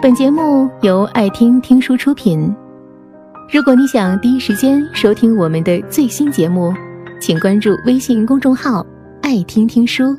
[0.00, 2.54] 本节目由爱听听书出品。
[3.52, 6.72] 如果你想第一时间收听我们的最新节目，
[7.20, 8.86] 请关注微信公众号
[9.22, 10.16] “爱听听书”，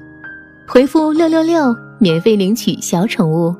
[0.67, 3.55] 回复“六六六”免费领取小宠物。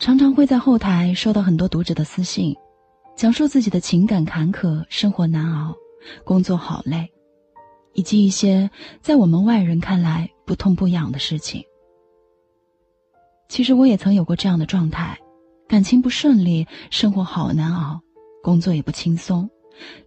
[0.00, 2.52] 常常会在后台收到很多读者的私信，
[3.14, 5.72] 讲述自己的情感坎坷、生活难熬、
[6.24, 7.08] 工作好累，
[7.92, 8.68] 以及一些
[9.00, 11.62] 在我们外人看来不痛不痒的事情。
[13.48, 15.18] 其实我也曾有过这样的状态，
[15.68, 18.00] 感情不顺利，生活好难熬，
[18.42, 19.48] 工作也不轻松，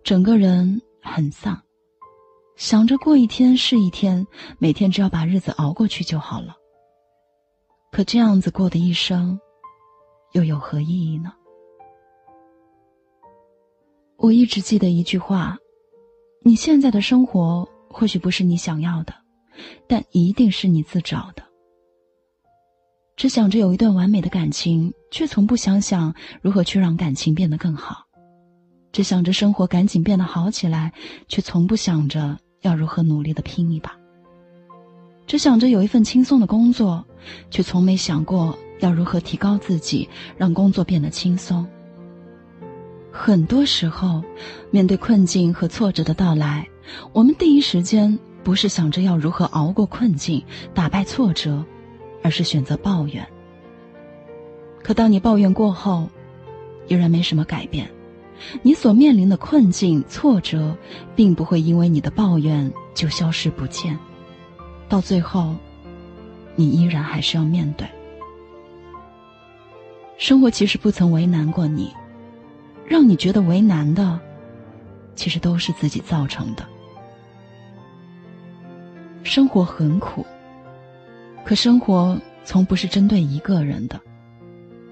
[0.04, 1.62] 整个人很丧，
[2.58, 4.26] 想着过一天是一天，
[4.58, 6.56] 每天只要把日子熬过去就好了。
[7.92, 9.40] 可这样子过的一生，
[10.34, 11.34] 又有何意义呢？
[14.18, 15.58] 我一直记得一句话：
[16.44, 19.14] 你现在的生活或许不是你想要的，
[19.88, 21.49] 但一定是你自找的。
[23.20, 28.06] 只想着有一段完美的感情，却从不想想如何去让感情变得更好；
[28.94, 30.94] 只想着生活赶紧变得好起来，
[31.28, 33.92] 却从不想着要如何努力的拼一把；
[35.28, 37.06] 只想着有一份轻松的工作，
[37.52, 41.68] 却从没想过要如何提高自己，让工作变得轻松。
[43.12, 44.24] 很多时候，
[44.72, 46.66] 面对困境和挫折的到来，
[47.12, 50.42] 我们第一时间不是想着要如何熬过困境、
[50.74, 51.66] 打败挫折。
[52.22, 53.26] 而是选择抱怨。
[54.84, 56.10] 可当你抱怨过后，
[56.88, 57.90] 依然没什么改变，
[58.62, 60.76] 你所面临的困境、挫折，
[61.16, 63.98] 并不会因为你的抱怨就消失不见。
[64.88, 65.56] 到最后，
[66.56, 67.88] 你依然还是要面对。
[70.18, 71.94] 生活其实不曾为难过你，
[72.86, 74.20] 让你觉得为难的，
[75.16, 76.66] 其实都是自己造成的。
[79.24, 80.26] 生活很苦。
[81.46, 84.00] 可生活从不是针对一个人的，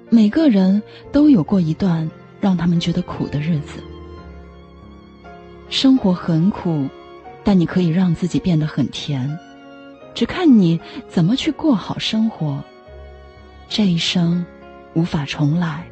[0.09, 0.81] 每个人
[1.11, 2.09] 都有过一段
[2.41, 3.83] 让他们觉得苦的日子。
[5.69, 6.87] 生活很苦，
[7.43, 9.37] 但你可以让自己变得很甜，
[10.15, 12.63] 只看你怎么去过好生活。
[13.69, 14.45] 这一生
[14.93, 15.85] 无法重来，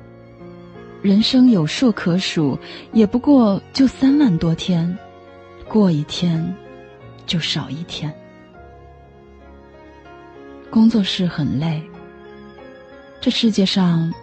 [1.01, 2.57] 人生有数可数，
[2.93, 4.97] 也不过就三万多天，
[5.67, 6.55] 过一天
[7.25, 8.11] 就少一天。
[10.69, 11.81] 工作是很累，
[13.21, 14.13] 这世界上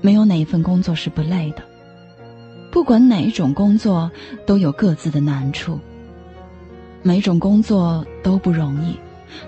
[0.00, 1.62] 没有哪一份工作是不累的。
[2.70, 4.10] 不管哪一种工作，
[4.46, 5.78] 都有各自的难处。
[7.02, 8.98] 每种工作都不容易，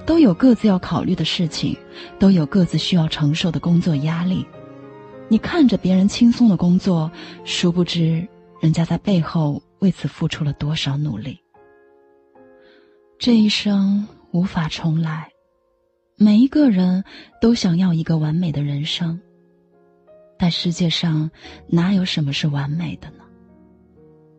[0.07, 1.77] 都有各自要考虑的事情，
[2.19, 4.47] 都有各自需要承受的工作压力。
[5.29, 7.11] 你看着别人轻松的工作，
[7.45, 8.27] 殊不知
[8.61, 11.39] 人家在背后为此付出了多少努力。
[13.19, 15.29] 这一生无法重来。
[16.19, 17.05] 每一个人
[17.43, 19.21] 都想要一个完美的人生，
[20.39, 21.31] 但世界上
[21.69, 23.25] 哪有什么是完美的呢？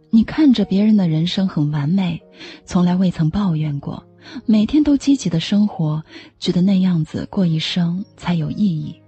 [0.10, 2.20] 你看着别人的人生很完美，
[2.66, 4.04] 从来未曾抱怨过，
[4.48, 6.04] 每天都积极的生活，
[6.40, 9.00] 觉得那样子过一生才有意义。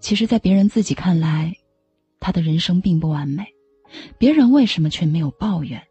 [0.00, 1.56] 其实，在别人自己看来，
[2.20, 3.46] 他的人生并不完美，
[4.18, 5.82] 别人为什么却没有抱怨？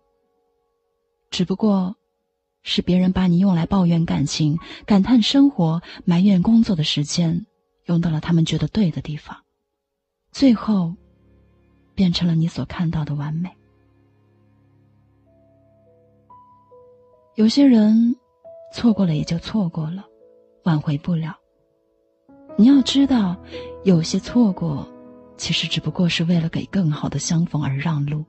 [1.31, 1.95] 只不过。
[2.63, 7.45] 是别人把你用来抱怨感情、感叹生活、埋怨工作的时间，
[7.85, 9.37] 用到了他们觉得对的地方，
[10.31, 10.93] 最后，
[11.93, 13.49] 变成了你所看到的完美。
[17.35, 18.15] 有些人，
[18.73, 20.05] 错过了也就错过了，
[20.63, 21.35] 挽回不了。
[22.55, 23.35] 你要知道，
[23.83, 24.87] 有些错过，
[25.35, 28.23] 其实只不过是为了给更好的相逢而让路。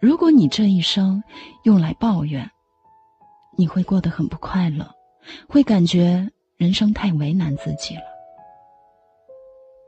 [0.00, 1.22] 如果你这一生
[1.62, 2.50] 用来抱怨，
[3.56, 4.88] 你会过得很不快乐，
[5.48, 8.02] 会感觉人生太为难自己了。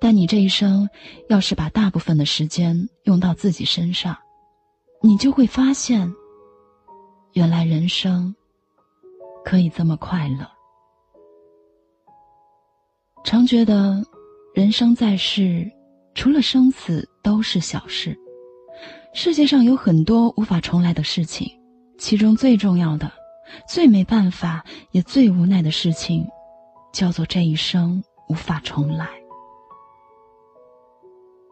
[0.01, 0.89] 但你这一生
[1.29, 4.17] 要是把大部分的时间用到自己身上，
[5.03, 6.13] 你就会发现，
[7.33, 8.35] 原来人生
[9.45, 10.49] 可以这么快乐。
[13.25, 14.03] 常觉得
[14.55, 15.71] 人生在世，
[16.15, 18.17] 除了生死都是小事。
[19.13, 21.51] 世界上有很多无法重来的事情，
[21.99, 23.11] 其中最重要的。
[23.67, 26.27] 最没办法也最无奈的事情，
[26.93, 29.09] 叫做这一生无法重来。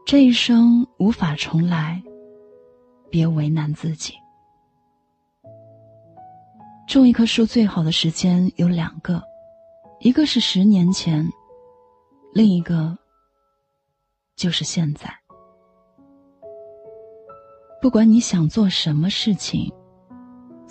[0.06, 2.02] 这一生无法重来，
[3.10, 4.14] 别为难自己。
[6.86, 9.22] 种一棵树最好的时间有两个，
[10.00, 11.28] 一个是十年前，
[12.32, 12.96] 另一个
[14.36, 15.12] 就是现在。
[17.82, 19.72] 不管你想做什么事情。